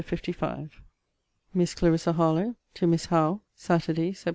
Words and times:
LETTER 0.11 0.33
LV 0.33 0.71
MISS 1.53 1.75
CLARISSA 1.75 2.13
HARLOWE, 2.13 2.55
TO 2.73 2.87
MISS 2.87 3.05
HOWE 3.05 3.41
SATURDAY, 3.55 4.13
SEPT. 4.13 4.29